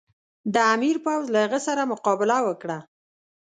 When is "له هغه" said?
1.33-1.59